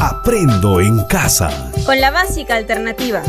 [0.00, 1.50] Aprendo en casa.
[1.84, 3.20] Con la básica alternativa.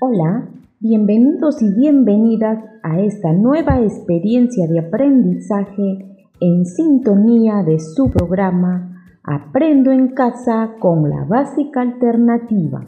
[0.00, 0.48] Hola,
[0.80, 8.94] bienvenidos y bienvenidas a esta nueva experiencia de aprendizaje en sintonía de su programa
[9.24, 12.80] Aprendo en casa con la básica alternativa.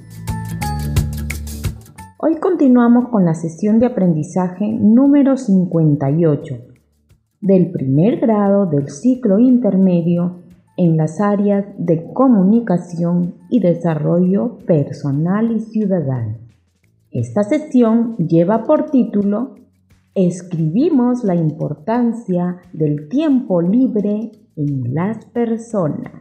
[2.23, 6.55] Hoy continuamos con la sesión de aprendizaje número 58
[7.41, 10.43] del primer grado del ciclo intermedio
[10.77, 16.37] en las áreas de comunicación y desarrollo personal y ciudadano.
[17.11, 19.55] Esta sesión lleva por título
[20.15, 26.13] Escribimos la importancia del tiempo libre en las personas.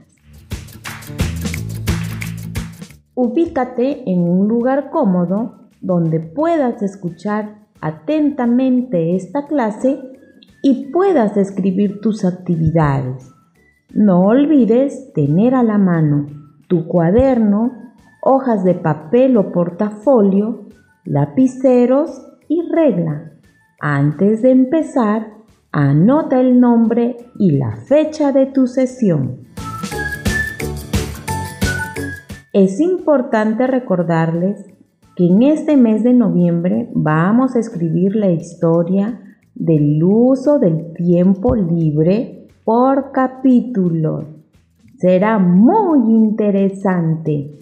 [3.16, 10.00] Ubícate en un lugar cómodo donde puedas escuchar atentamente esta clase
[10.62, 13.32] y puedas escribir tus actividades.
[13.94, 16.28] No olvides tener a la mano
[16.68, 17.72] tu cuaderno,
[18.22, 20.66] hojas de papel o portafolio,
[21.06, 23.32] lapiceros y regla.
[23.80, 25.34] Antes de empezar,
[25.72, 29.48] anota el nombre y la fecha de tu sesión.
[32.54, 34.66] Es importante recordarles
[35.20, 39.20] que en este mes de noviembre vamos a escribir la historia
[39.54, 44.24] del uso del tiempo libre por capítulo.
[44.98, 47.60] Será muy interesante.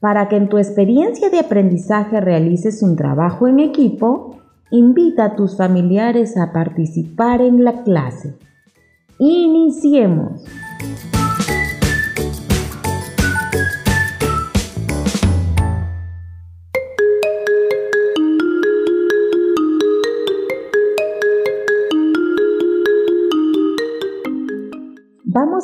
[0.00, 4.38] Para que en tu experiencia de aprendizaje realices un trabajo en equipo,
[4.70, 8.38] invita a tus familiares a participar en la clase.
[9.18, 10.42] Iniciemos.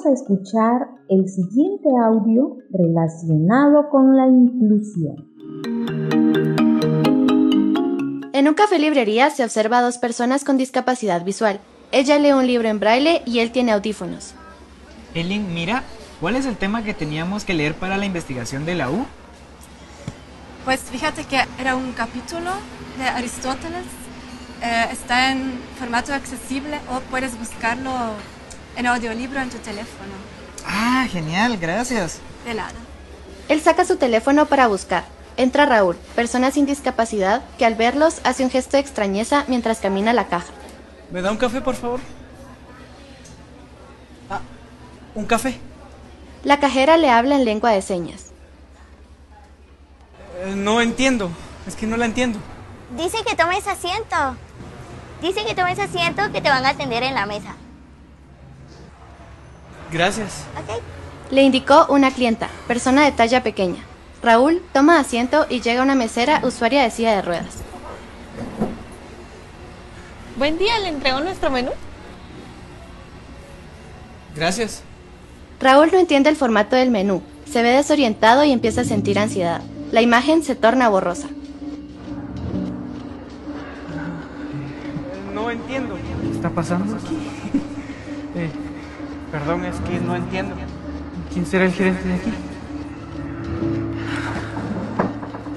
[0.03, 5.29] Vamos a escuchar el siguiente audio relacionado con la inclusión.
[8.33, 11.61] En un café librería se observa a dos personas con discapacidad visual.
[11.93, 14.33] Ella lee un libro en braille y él tiene audífonos.
[15.13, 15.83] Elin, mira,
[16.19, 19.05] ¿cuál es el tema que teníamos que leer para la investigación de la U?
[20.65, 22.53] Pues fíjate que era un capítulo
[22.97, 23.85] de Aristóteles.
[24.63, 27.91] Eh, está en formato accesible o puedes buscarlo
[28.77, 30.13] en audiolibro en tu teléfono.
[30.67, 32.19] Ah, genial, gracias.
[32.45, 32.73] De nada.
[33.49, 35.05] Él saca su teléfono para buscar.
[35.37, 40.11] Entra Raúl, persona sin discapacidad, que al verlos hace un gesto de extrañeza mientras camina
[40.11, 40.53] a la caja.
[41.11, 42.01] ¿Me da un café, por favor?
[44.29, 44.41] Ah,
[45.15, 45.59] un café.
[46.45, 48.27] La cajera le habla en lengua de señas.
[50.45, 51.31] Eh, no entiendo,
[51.67, 52.39] es que no la entiendo.
[52.97, 54.37] Dice que tomes asiento.
[55.21, 57.55] Dice que tomes asiento que te van a atender en la mesa.
[59.93, 60.45] Gracias.
[60.57, 60.83] ¿Ok?
[61.31, 63.85] Le indicó una clienta, persona de talla pequeña.
[64.23, 67.55] Raúl toma asiento y llega una mesera usuaria de silla de ruedas.
[70.37, 71.71] Buen día, ¿le entregó nuestro menú?
[74.35, 74.83] Gracias.
[75.61, 79.61] Raúl no entiende el formato del menú, se ve desorientado y empieza a sentir ansiedad.
[79.93, 81.29] La imagen se torna borrosa.
[85.35, 85.97] No entiendo.
[86.23, 87.17] ¿Qué está pasando aquí?
[88.37, 88.49] Eh,
[89.31, 90.55] perdón, es que no entiendo.
[91.33, 92.33] ¿Quién será el gerente de aquí?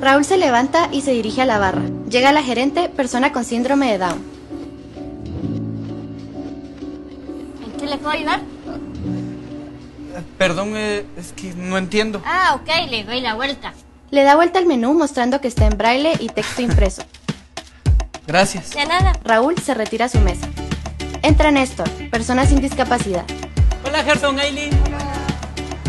[0.02, 1.84] Raúl se levanta y se dirige a la barra.
[2.10, 4.22] Llega la gerente, persona con síndrome de Down.
[7.66, 8.42] ¿En qué le puedo ayudar?
[10.38, 12.22] Perdón, eh, es que no entiendo.
[12.26, 13.74] Ah, ok, le doy la vuelta.
[14.12, 17.04] Le da vuelta al menú mostrando que está en braille y texto impreso.
[18.28, 18.72] Gracias.
[18.72, 19.14] De nada.
[19.24, 20.48] Raúl se retira a su mesa.
[21.22, 23.26] Entra Néstor, persona sin discapacidad.
[23.94, 24.72] Hola, Gerson, Aileen.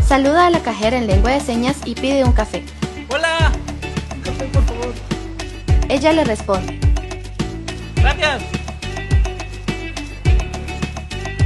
[0.06, 2.62] Saluda a la cajera en lengua de señas y pide un café.
[3.08, 3.50] Hola.
[4.14, 4.92] Un café, por favor.
[5.88, 6.78] Ella le responde.
[7.96, 8.42] Gracias.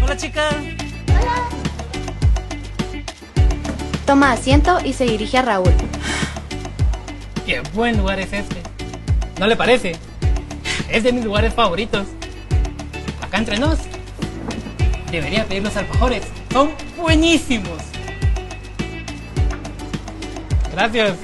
[0.03, 0.49] Hola, chica.
[4.05, 5.73] Toma asiento y se dirige a Raúl.
[7.47, 8.57] Qué buen lugar es este.
[9.39, 9.95] ¿No le parece?
[10.89, 12.09] Es de mis lugares favoritos.
[13.23, 13.79] Acá entre nos.
[15.13, 16.25] Debería pedir los alfajores.
[16.53, 17.83] Son buenísimos.
[20.73, 21.17] Gracias.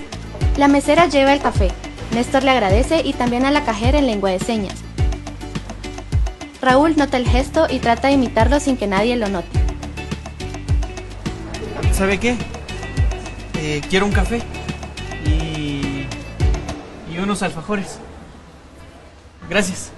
[0.57, 1.71] La mesera lleva el café.
[2.13, 4.75] Néstor le agradece y también a la cajera en lengua de señas.
[6.61, 9.49] Raúl nota el gesto y trata de imitarlo sin que nadie lo note.
[11.93, 12.37] ¿Sabe qué?
[13.61, 14.41] Eh, quiero un café.
[15.27, 15.85] Y
[17.15, 17.99] y unos alfajores.
[19.49, 19.91] Gracias.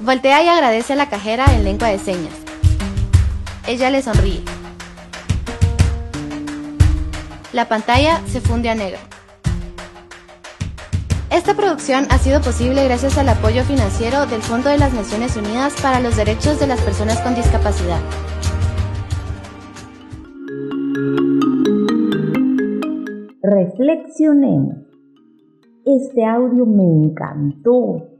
[0.00, 2.34] Voltea y agradece a la cajera en lengua de señas.
[3.68, 4.42] Ella le sonríe.
[7.52, 9.00] La pantalla se funde a negro.
[11.32, 15.74] Esta producción ha sido posible gracias al apoyo financiero del Fondo de las Naciones Unidas
[15.82, 18.00] para los Derechos de las Personas con Discapacidad.
[23.42, 24.76] Reflexionemos.
[25.84, 28.10] Este audio me encantó.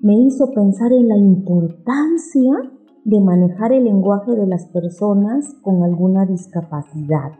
[0.00, 2.73] Me hizo pensar en la importancia
[3.04, 7.32] de manejar el lenguaje de las personas con alguna discapacidad.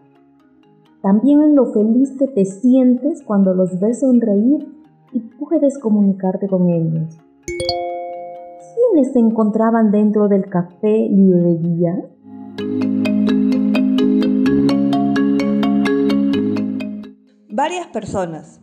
[1.02, 4.68] También en lo feliz que te sientes cuando los ves sonreír
[5.12, 7.18] y puedes comunicarte con ellos.
[8.74, 12.10] ¿Quiénes se encontraban dentro del café librería?
[17.50, 18.60] Varias personas,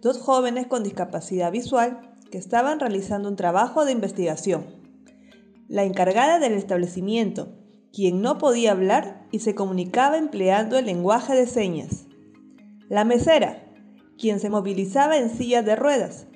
[0.00, 2.00] dos jóvenes con discapacidad visual
[2.30, 4.81] que estaban realizando un trabajo de investigación.
[5.72, 7.48] La encargada del establecimiento,
[7.94, 12.04] quien no podía hablar y se comunicaba empleando el lenguaje de señas.
[12.90, 13.64] La mesera,
[14.18, 16.26] quien se movilizaba en sillas de ruedas.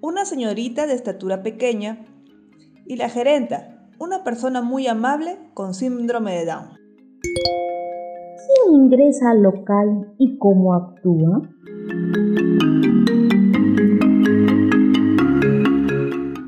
[0.00, 2.06] Una señorita de estatura pequeña.
[2.86, 6.68] Y la gerenta, una persona muy amable con síndrome de Down.
[8.64, 11.42] ¿Quién ingresa al local y cómo actúa?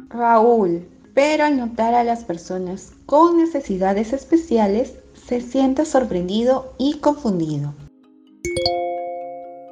[0.09, 4.95] Raúl, pero al notar a las personas con necesidades especiales,
[5.27, 7.75] se siente sorprendido y confundido.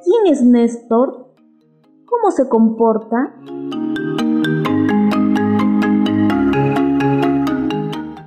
[0.03, 1.33] ¿Quién es Néstor?
[2.05, 3.35] ¿Cómo se comporta?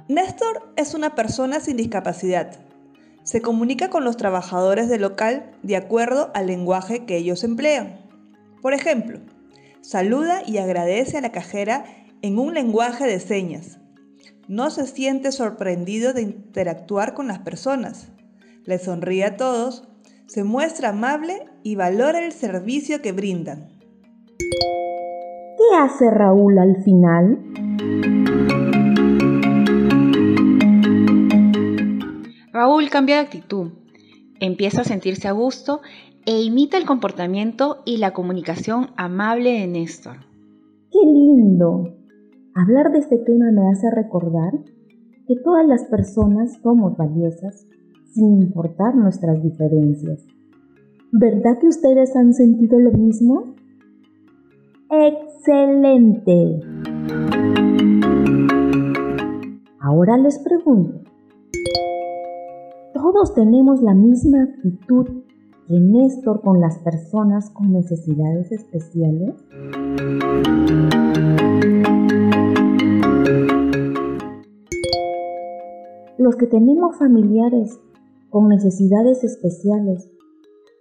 [0.08, 2.58] Néstor es una persona sin discapacidad.
[3.22, 8.00] Se comunica con los trabajadores del local de acuerdo al lenguaje que ellos emplean.
[8.60, 9.20] Por ejemplo,
[9.80, 11.84] saluda y agradece a la cajera
[12.24, 13.78] en un lenguaje de señas.
[14.48, 18.10] No se siente sorprendido de interactuar con las personas.
[18.64, 19.86] Le sonríe a todos,
[20.26, 23.68] se muestra amable y valora el servicio que brindan.
[24.38, 27.40] ¿Qué hace Raúl al final?
[32.54, 33.72] Raúl cambia de actitud,
[34.40, 35.82] empieza a sentirse a gusto
[36.24, 40.20] e imita el comportamiento y la comunicación amable de Néstor.
[40.90, 41.93] ¡Qué lindo!
[42.56, 44.52] Hablar de este tema me hace recordar
[45.26, 47.66] que todas las personas somos valiosas
[48.12, 50.24] sin importar nuestras diferencias.
[51.10, 53.42] ¿Verdad que ustedes han sentido lo mismo?
[54.88, 56.60] ¡Excelente!
[59.80, 61.00] Ahora les pregunto,
[62.94, 65.06] ¿todos tenemos la misma actitud
[65.66, 69.34] que Néstor con las personas con necesidades especiales?
[76.24, 77.78] Los que tenemos familiares
[78.30, 80.10] con necesidades especiales,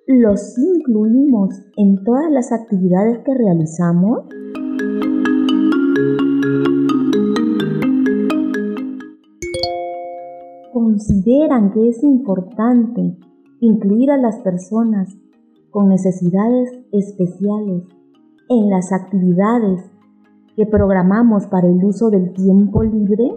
[0.07, 4.19] ¿los incluimos en todas las actividades que realizamos?
[10.71, 13.17] ¿Consideran que es importante
[13.59, 15.13] incluir a las personas
[15.71, 17.83] con necesidades especiales
[18.47, 19.91] en las actividades
[20.55, 23.29] que programamos para el uso del tiempo libre?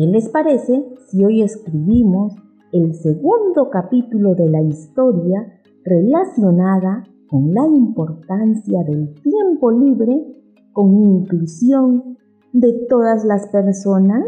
[0.00, 2.34] ¿Qué les parece si hoy escribimos
[2.72, 10.24] el segundo capítulo de la historia relacionada con la importancia del tiempo libre
[10.72, 12.16] con inclusión
[12.54, 14.24] de todas las personas?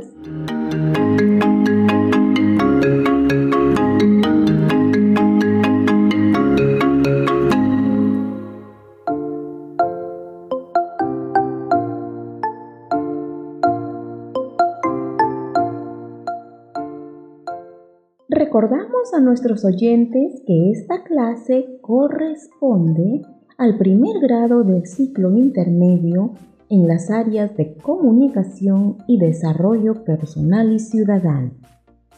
[18.52, 23.22] Recordamos a nuestros oyentes que esta clase corresponde
[23.56, 26.34] al primer grado del ciclo intermedio
[26.68, 31.52] en las áreas de comunicación y desarrollo personal y ciudadano,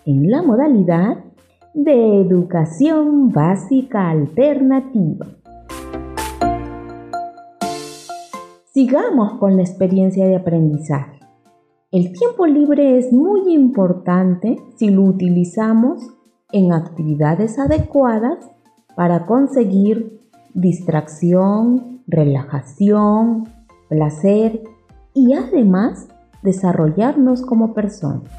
[0.07, 1.19] en la modalidad
[1.73, 5.29] de educación básica alternativa.
[8.73, 11.21] Sigamos con la experiencia de aprendizaje.
[11.93, 16.14] El tiempo libre es muy importante si lo utilizamos
[16.55, 18.39] en actividades adecuadas
[18.95, 20.21] para conseguir
[20.55, 23.49] distracción, relajación,
[23.89, 24.63] placer
[25.15, 26.07] y además
[26.45, 28.31] desarrollarnos como personas.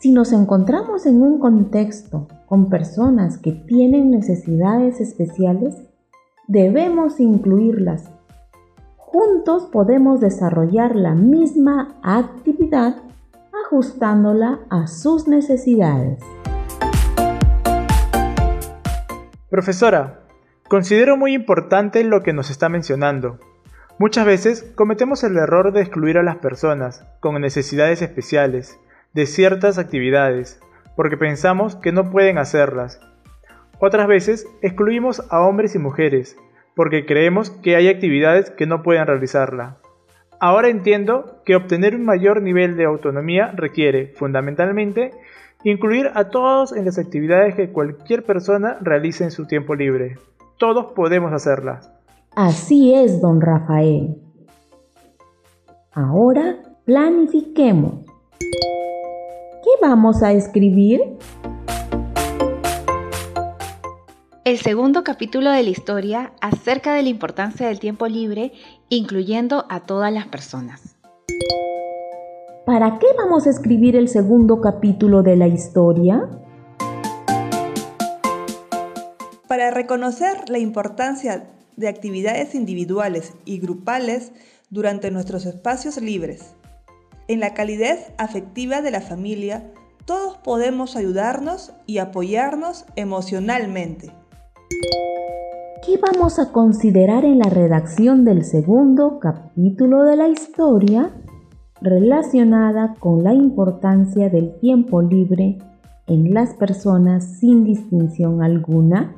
[0.00, 5.76] Si nos encontramos en un contexto con personas que tienen necesidades especiales,
[6.48, 8.10] debemos incluirlas.
[8.96, 13.05] Juntos podemos desarrollar la misma actividad
[13.66, 16.22] ajustándola a sus necesidades.
[19.50, 20.20] Profesora,
[20.68, 23.40] considero muy importante lo que nos está mencionando.
[23.98, 28.78] Muchas veces cometemos el error de excluir a las personas con necesidades especiales
[29.14, 30.60] de ciertas actividades
[30.94, 33.00] porque pensamos que no pueden hacerlas.
[33.80, 36.36] Otras veces excluimos a hombres y mujeres
[36.76, 39.78] porque creemos que hay actividades que no pueden realizarla.
[40.38, 45.12] Ahora entiendo que obtener un mayor nivel de autonomía requiere, fundamentalmente,
[45.64, 50.18] incluir a todos en las actividades que cualquier persona realice en su tiempo libre.
[50.58, 51.90] Todos podemos hacerlas.
[52.34, 54.16] Así es, don Rafael.
[55.92, 58.04] Ahora planifiquemos.
[58.38, 61.00] ¿Qué vamos a escribir?
[64.46, 68.52] El segundo capítulo de la historia acerca de la importancia del tiempo libre,
[68.88, 70.96] incluyendo a todas las personas.
[72.64, 76.28] ¿Para qué vamos a escribir el segundo capítulo de la historia?
[79.48, 84.32] Para reconocer la importancia de actividades individuales y grupales
[84.70, 86.54] durante nuestros espacios libres.
[87.28, 89.72] En la calidez afectiva de la familia,
[90.04, 94.12] todos podemos ayudarnos y apoyarnos emocionalmente.
[95.86, 101.12] ¿Qué vamos a considerar en la redacción del segundo capítulo de la historia
[101.80, 105.58] relacionada con la importancia del tiempo libre
[106.08, 109.14] en las personas sin distinción alguna?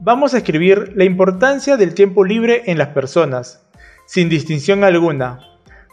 [0.00, 3.68] Vamos a escribir la importancia del tiempo libre en las personas,
[4.06, 5.40] sin distinción alguna.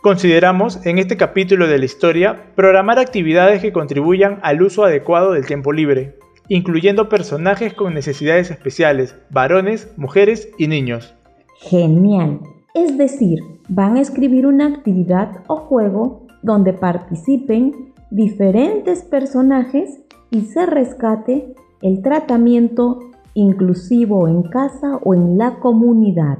[0.01, 5.45] Consideramos en este capítulo de la historia programar actividades que contribuyan al uso adecuado del
[5.45, 6.17] tiempo libre
[6.47, 11.15] incluyendo personajes con necesidades especiales, varones, mujeres y niños.
[11.61, 12.39] Genial.
[12.73, 19.99] Es decir, van a escribir una actividad o juego donde participen diferentes personajes
[20.29, 22.99] y se rescate el tratamiento
[23.33, 26.39] inclusivo en casa o en la comunidad.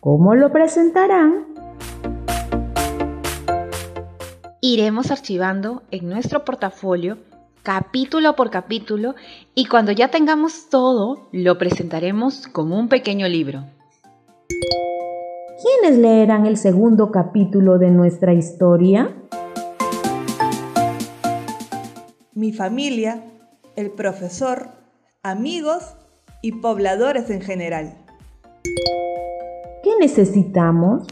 [0.00, 1.46] ¿Cómo lo presentarán?
[4.60, 7.18] Iremos archivando en nuestro portafolio
[7.62, 9.14] capítulo por capítulo
[9.54, 13.64] y cuando ya tengamos todo, lo presentaremos como un pequeño libro.
[15.62, 19.14] ¿Quiénes leerán el segundo capítulo de nuestra historia?
[22.34, 23.22] Mi familia,
[23.76, 24.70] el profesor,
[25.22, 25.94] amigos
[26.40, 27.94] y pobladores en general.
[29.84, 31.06] ¿Qué necesitamos?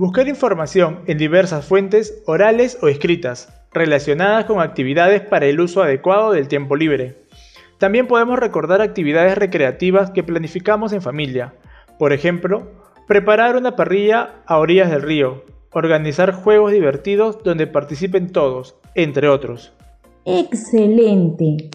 [0.00, 6.32] Buscar información en diversas fuentes orales o escritas, relacionadas con actividades para el uso adecuado
[6.32, 7.18] del tiempo libre.
[7.76, 11.52] También podemos recordar actividades recreativas que planificamos en familia.
[11.98, 12.66] Por ejemplo,
[13.06, 19.74] preparar una parrilla a orillas del río, organizar juegos divertidos donde participen todos, entre otros.
[20.24, 21.68] Excelente.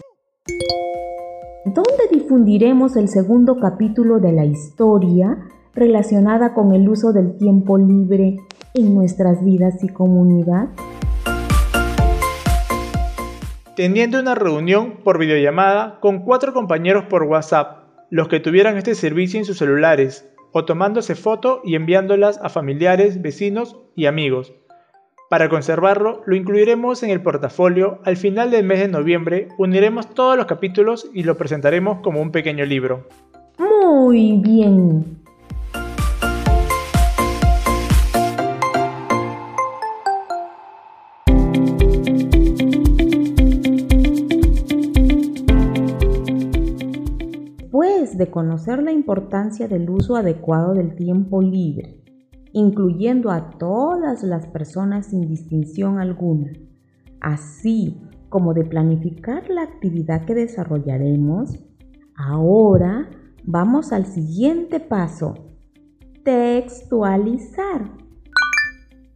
[1.64, 5.38] ¿Dónde difundiremos el segundo capítulo de la historia
[5.76, 8.38] relacionada con el uso del tiempo libre
[8.74, 10.68] en nuestras vidas y comunidad?
[13.76, 19.38] Teniendo una reunión por videollamada con cuatro compañeros por WhatsApp, los que tuvieran este servicio
[19.38, 24.54] en sus celulares, o tomándose foto y enviándolas a familiares, vecinos y amigos.
[25.28, 27.98] Para conservarlo, lo incluiremos en el portafolio.
[28.04, 32.30] Al final del mes de noviembre uniremos todos los capítulos y lo presentaremos como un
[32.30, 33.08] pequeño libro.
[33.58, 35.25] Muy bien.
[48.16, 52.02] De conocer la importancia del uso adecuado del tiempo libre,
[52.52, 56.52] incluyendo a todas las personas sin distinción alguna,
[57.20, 61.58] así como de planificar la actividad que desarrollaremos,
[62.16, 63.08] ahora
[63.44, 65.34] vamos al siguiente paso,
[66.24, 67.92] textualizar.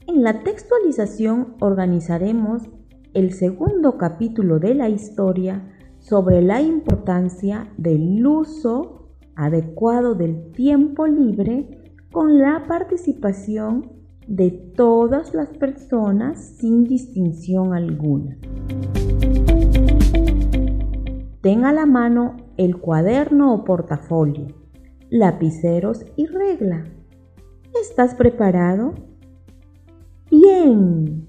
[0.06, 2.68] En la textualización organizaremos
[3.14, 11.94] el segundo capítulo de la historia sobre la importancia del uso adecuado del tiempo libre
[12.10, 13.92] con la participación
[14.26, 18.36] de todas las personas sin distinción alguna.
[21.40, 24.48] Ten a la mano el cuaderno o portafolio,
[25.08, 26.84] lapiceros y regla.
[27.80, 28.94] ¿Estás preparado?
[30.30, 31.26] Bien.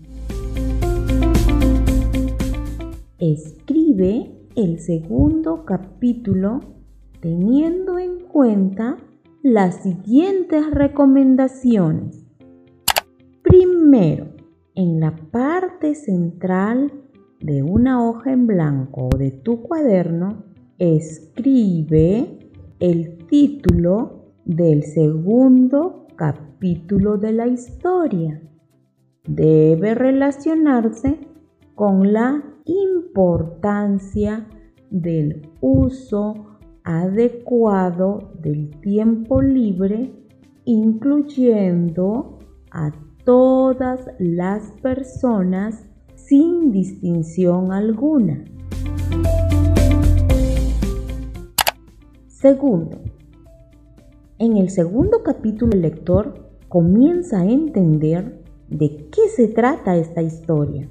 [3.19, 6.59] Escribe el segundo capítulo
[7.21, 8.97] teniendo en cuenta
[9.43, 12.25] las siguientes recomendaciones.
[13.43, 14.27] Primero,
[14.75, 16.91] en la parte central
[17.39, 20.43] de una hoja en blanco o de tu cuaderno,
[20.77, 22.39] escribe
[22.79, 28.41] el título del segundo capítulo de la historia.
[29.27, 31.19] Debe relacionarse
[31.75, 34.47] con la importancia
[34.89, 40.13] del uso adecuado del tiempo libre,
[40.65, 42.39] incluyendo
[42.71, 42.91] a
[43.23, 48.43] todas las personas sin distinción alguna.
[52.27, 52.97] Segundo,
[54.39, 60.89] en el segundo capítulo el lector comienza a entender de qué se trata esta historia.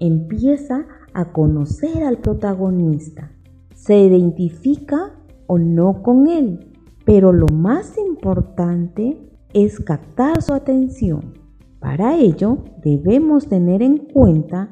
[0.00, 3.32] Empieza a conocer al protagonista.
[3.74, 5.14] Se identifica
[5.46, 6.74] o no con él,
[7.04, 9.18] pero lo más importante
[9.54, 11.34] es captar su atención.
[11.80, 14.70] Para ello debemos tener en cuenta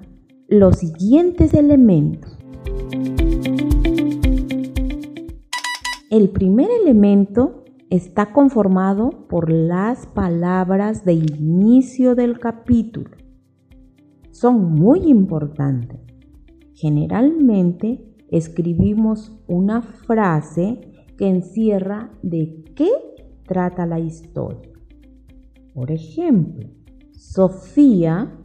[0.49, 2.37] los siguientes elementos.
[6.11, 13.24] El primer elemento está conformado por las palabras de inicio del capítulo.
[14.35, 16.01] Son muy importantes.
[16.75, 20.81] Generalmente escribimos una frase
[21.17, 22.89] que encierra de qué
[23.47, 24.73] trata la historia.
[25.73, 26.69] Por ejemplo,
[27.13, 28.37] Sofía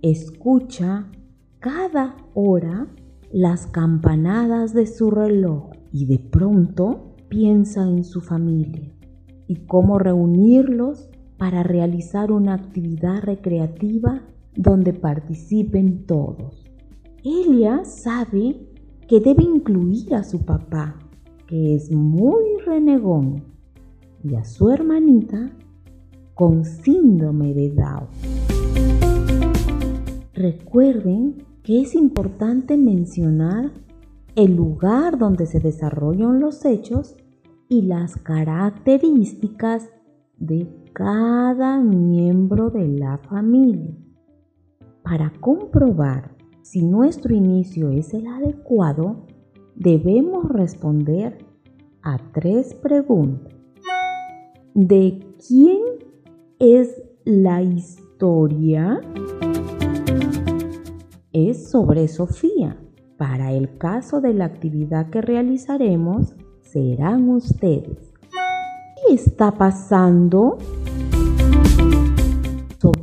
[0.00, 1.10] escucha
[1.58, 2.86] cada hora
[3.30, 8.94] las campanadas de su reloj y de pronto piensa en su familia
[9.46, 14.22] y cómo reunirlos para realizar una actividad recreativa
[14.56, 16.64] donde participen todos.
[17.24, 18.56] Elia sabe
[19.08, 20.98] que debe incluir a su papá,
[21.46, 23.44] que es muy renegón,
[24.22, 25.50] y a su hermanita
[26.34, 28.08] con síndrome de Down.
[30.32, 33.70] Recuerden que es importante mencionar
[34.34, 37.16] el lugar donde se desarrollan los hechos
[37.68, 39.88] y las características
[40.38, 43.94] de cada miembro de la familia.
[45.04, 49.26] Para comprobar si nuestro inicio es el adecuado,
[49.76, 51.44] debemos responder
[52.02, 53.52] a tres preguntas.
[54.72, 55.82] ¿De quién
[56.58, 59.02] es la historia?
[61.34, 62.78] Es sobre Sofía.
[63.18, 68.10] Para el caso de la actividad que realizaremos, serán ustedes.
[69.06, 70.56] ¿Qué está pasando?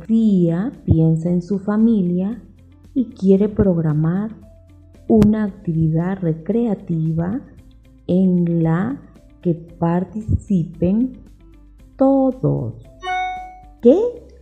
[0.02, 2.42] Sofía piensa en su familia
[2.92, 4.32] y quiere programar
[5.06, 7.40] una actividad recreativa
[8.08, 9.00] en la
[9.42, 11.18] que participen
[11.96, 12.82] todos.
[13.80, 13.96] ¿Qué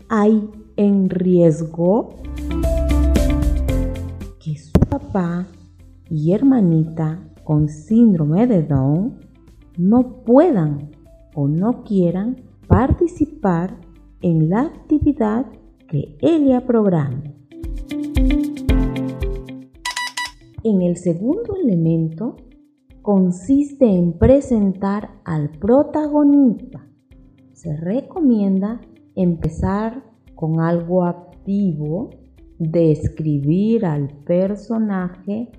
[0.09, 2.15] hay en riesgo?
[4.43, 5.47] Que su papá
[6.09, 9.21] y hermanita con síndrome de Down
[9.77, 10.91] no puedan
[11.35, 13.77] o no quieran participar
[14.23, 15.47] en la actividad
[15.89, 17.35] que ella programe.
[20.63, 22.37] En el segundo elemento
[23.03, 26.87] consiste en presentar al protagonista.
[27.53, 28.81] Se recomienda
[29.15, 30.05] empezar
[30.35, 32.11] con algo activo,
[32.59, 35.51] describir al personaje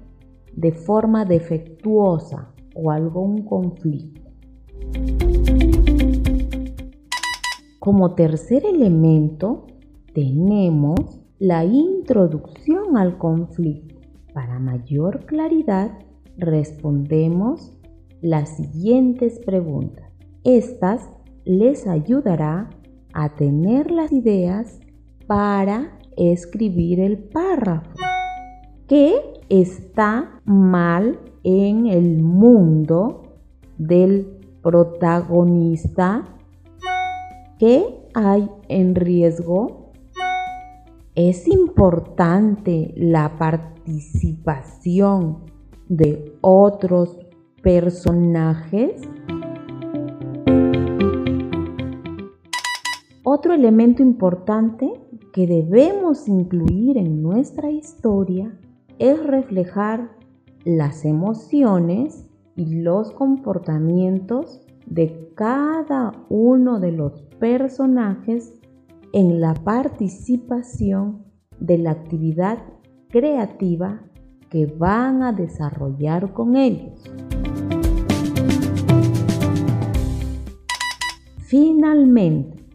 [0.55, 4.21] de forma defectuosa o algún conflicto.
[7.81, 9.65] Como tercer elemento
[10.13, 13.95] tenemos la introducción al conflicto.
[14.35, 15.89] Para mayor claridad
[16.37, 17.73] respondemos
[18.21, 20.05] las siguientes preguntas.
[20.43, 21.09] Estas
[21.43, 22.69] les ayudará
[23.13, 24.79] a tener las ideas
[25.25, 27.97] para escribir el párrafo.
[28.87, 29.15] ¿Qué
[29.49, 33.39] está mal en el mundo
[33.79, 36.37] del protagonista?
[37.61, 39.91] ¿Qué hay en riesgo?
[41.13, 45.45] Es importante la participación
[45.87, 47.19] de otros
[47.61, 48.99] personajes.
[53.23, 54.91] Otro elemento importante
[55.31, 58.57] que debemos incluir en nuestra historia
[58.97, 60.17] es reflejar
[60.65, 68.59] las emociones y los comportamientos de cada uno de los personajes
[69.13, 71.23] en la participación
[71.61, 72.59] de la actividad
[73.07, 74.01] creativa
[74.49, 77.01] que van a desarrollar con ellos.
[81.37, 82.65] Finalmente,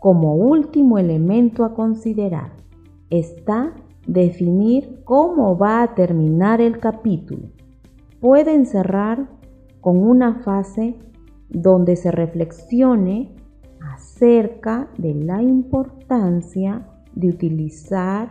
[0.00, 2.52] como último elemento a considerar,
[3.10, 3.74] está
[4.06, 7.50] definir cómo va a terminar el capítulo.
[8.18, 9.28] Pueden cerrar
[9.82, 10.98] con una fase
[11.56, 13.30] donde se reflexione
[13.94, 18.30] acerca de la importancia de utilizar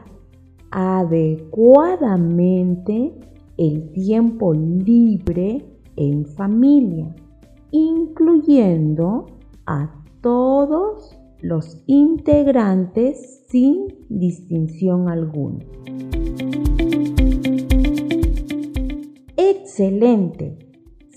[0.69, 3.15] adecuadamente
[3.57, 7.15] el tiempo libre en familia,
[7.71, 9.25] incluyendo
[9.65, 9.89] a
[10.21, 15.65] todos los integrantes sin distinción alguna.
[19.35, 20.64] Excelente.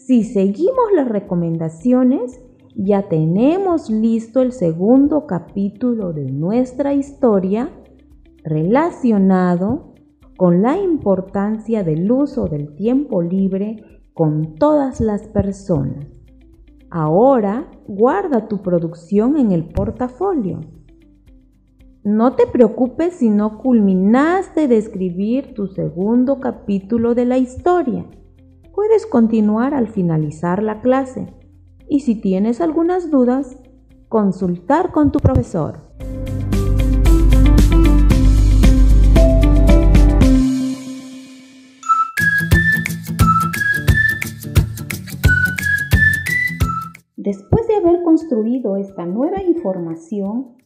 [0.09, 2.41] Si seguimos las recomendaciones,
[2.75, 7.71] ya tenemos listo el segundo capítulo de nuestra historia
[8.43, 9.93] relacionado
[10.39, 16.07] con la importancia del uso del tiempo libre con todas las personas.
[16.89, 20.63] Ahora guarda tu producción en el portafolio.
[22.03, 28.07] No te preocupes si no culminaste de escribir tu segundo capítulo de la historia.
[28.79, 31.27] Puedes continuar al finalizar la clase
[31.89, 33.59] y si tienes algunas dudas,
[34.09, 35.81] consultar con tu profesor.
[47.17, 50.57] Después de haber construido esta nueva información,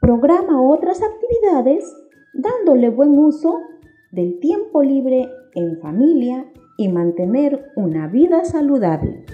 [0.00, 1.92] programa otras actividades
[2.34, 3.58] dándole buen uso
[4.12, 6.46] del tiempo libre en familia
[6.78, 9.24] y mantener una vida saludable.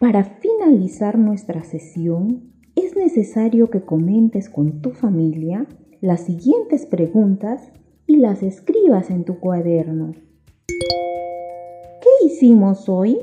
[0.00, 5.66] Para finalizar nuestra sesión, es necesario que comentes con tu familia
[6.00, 7.70] las siguientes preguntas
[8.06, 10.12] y las escribas en tu cuaderno.
[10.66, 13.20] ¿Qué hicimos hoy?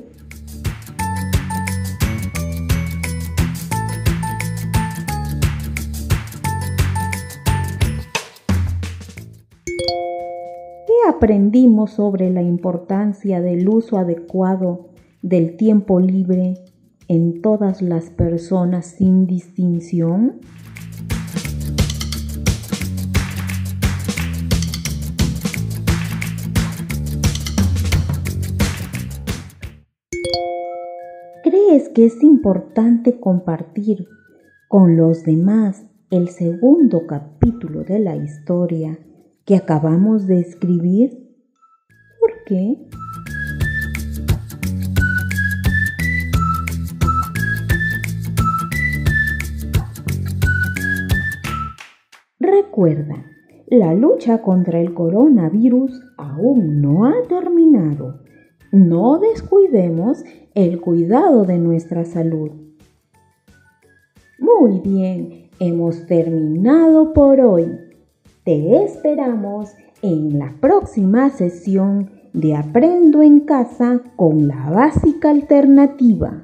[11.21, 14.89] Aprendimos sobre la importancia del uso adecuado
[15.21, 16.55] del tiempo libre
[17.07, 20.39] en todas las personas sin distinción?
[31.43, 34.07] ¿Crees que es importante compartir
[34.67, 38.97] con los demás el segundo capítulo de la historia
[39.45, 41.29] que acabamos de escribir?
[42.19, 42.77] ¿Por qué?
[52.39, 53.25] Recuerda,
[53.67, 58.21] la lucha contra el coronavirus aún no ha terminado.
[58.71, 60.23] No descuidemos
[60.55, 62.51] el cuidado de nuestra salud.
[64.39, 67.90] Muy bien, hemos terminado por hoy.
[68.43, 69.69] Te esperamos
[70.01, 76.41] en la próxima sesión de Aprendo en casa con la básica alternativa.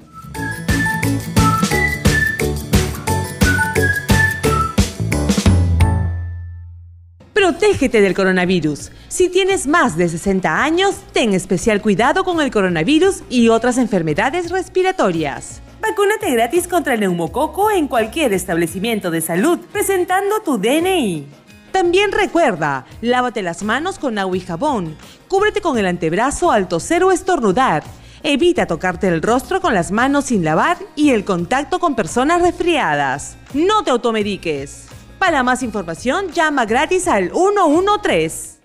[7.32, 8.92] Protégete del coronavirus.
[9.08, 14.52] Si tienes más de 60 años, ten especial cuidado con el coronavirus y otras enfermedades
[14.52, 15.62] respiratorias.
[15.82, 21.47] Vacúnate gratis contra el neumococo en cualquier establecimiento de salud presentando tu DNI.
[21.72, 24.96] También recuerda, lávate las manos con agua y jabón,
[25.28, 27.84] cúbrete con el antebrazo al toser o estornudar,
[28.22, 33.36] evita tocarte el rostro con las manos sin lavar y el contacto con personas resfriadas.
[33.54, 34.86] No te automediques.
[35.18, 38.58] Para más información, llama gratis al 113.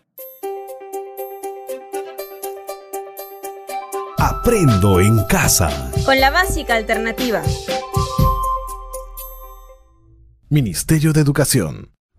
[4.18, 5.92] Aprendo en casa.
[6.06, 7.42] Con la básica alternativa.
[10.50, 11.94] Ministerio de Educación.